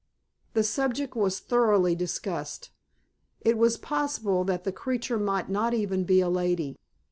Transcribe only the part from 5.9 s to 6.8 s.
be a lady.